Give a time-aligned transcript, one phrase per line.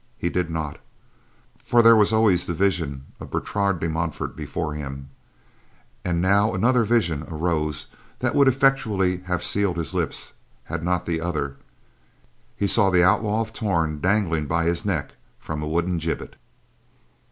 [0.17, 0.79] He did not,
[1.63, 5.09] for there was always the vision of Bertrade de Montfort before him;
[6.03, 7.85] and now another vision arose
[8.17, 10.33] that would effectually have sealed his lips
[10.63, 15.67] had not the other—he saw the Outlaw of Torn dangling by his neck from a
[15.67, 16.35] wooden gibbet.